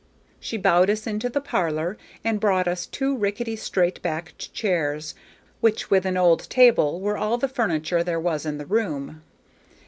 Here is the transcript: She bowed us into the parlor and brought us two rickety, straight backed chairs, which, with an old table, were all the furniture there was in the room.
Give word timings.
She 0.39 0.57
bowed 0.57 0.89
us 0.89 1.05
into 1.05 1.29
the 1.29 1.39
parlor 1.39 1.95
and 2.23 2.39
brought 2.39 2.67
us 2.67 2.87
two 2.87 3.15
rickety, 3.15 3.55
straight 3.55 4.01
backed 4.01 4.51
chairs, 4.51 5.13
which, 5.59 5.91
with 5.91 6.07
an 6.07 6.17
old 6.17 6.49
table, 6.49 6.99
were 6.99 7.19
all 7.19 7.37
the 7.37 7.47
furniture 7.47 8.03
there 8.03 8.19
was 8.19 8.43
in 8.43 8.57
the 8.57 8.65
room. 8.65 9.21